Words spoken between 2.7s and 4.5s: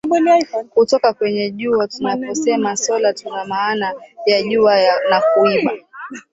sola tunamaana ya